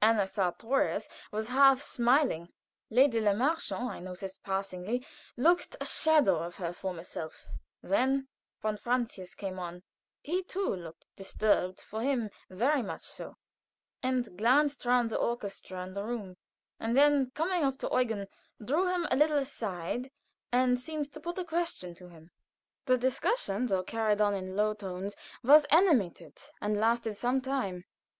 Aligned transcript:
Anna 0.00 0.26
Sartorius 0.26 1.10
was 1.30 1.48
half 1.48 1.82
smiling. 1.82 2.48
Lady 2.88 3.20
Le 3.20 3.34
Marchant, 3.34 3.82
I 3.90 4.00
noticed, 4.00 4.42
passingly, 4.42 5.04
looked 5.36 5.78
the 5.78 5.84
shadow 5.84 6.38
of 6.38 6.56
her 6.56 6.72
former 6.72 7.04
self. 7.04 7.44
Then 7.82 8.28
von 8.62 8.78
Francius 8.78 9.34
came 9.34 9.58
on; 9.58 9.82
he 10.22 10.42
too 10.42 10.74
looked 10.74 11.04
disturbed, 11.16 11.82
for 11.82 12.00
him 12.00 12.30
very 12.48 12.80
much 12.80 13.02
so, 13.02 13.36
and 14.02 14.38
glanced 14.38 14.86
round 14.86 15.10
the 15.10 15.18
orchestra 15.18 15.82
and 15.82 15.94
the 15.94 16.04
room; 16.04 16.38
and 16.80 16.96
then 16.96 17.30
coming 17.34 17.62
up 17.62 17.76
to 17.80 17.90
Eugen, 17.92 18.26
drew 18.64 18.88
him 18.88 19.06
a 19.10 19.16
little 19.16 19.36
aside, 19.36 20.10
and 20.50 20.80
seemed 20.80 21.12
to 21.12 21.20
put 21.20 21.38
a 21.38 21.44
question 21.44 21.94
to 21.96 22.08
him. 22.08 22.30
The 22.86 22.96
discussion, 22.96 23.66
though 23.66 23.82
carried 23.84 24.22
on 24.22 24.32
in 24.34 24.56
low 24.56 24.72
tones, 24.72 25.14
was 25.42 25.64
animated, 25.64 26.38
and 26.62 26.80
lasted 26.80 27.18
some 27.18 27.42
time. 27.42 27.84